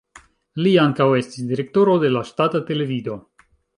[0.67, 3.19] Li ankaŭ estis direktoro de la ŝtata televido.